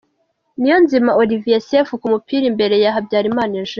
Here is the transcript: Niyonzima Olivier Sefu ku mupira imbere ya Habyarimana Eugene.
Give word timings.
Niyonzima 0.59 1.11
Olivier 1.21 1.61
Sefu 1.69 1.93
ku 2.01 2.07
mupira 2.13 2.45
imbere 2.51 2.75
ya 2.83 2.93
Habyarimana 2.95 3.51
Eugene. 3.55 3.69